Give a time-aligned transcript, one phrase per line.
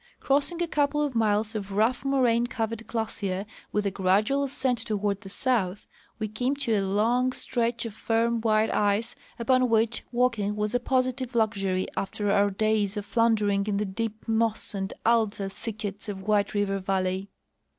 [0.19, 5.21] Crossing a couple of miles of rough moraine covered glacier with a gradual ascent toward
[5.21, 5.85] the south,
[6.17, 10.79] we came to a long stretch of firm white ice upon which walking was a
[10.79, 16.23] positive luxury after our days of floundering in the deep moss and alder thickets of
[16.23, 17.29] White River valley.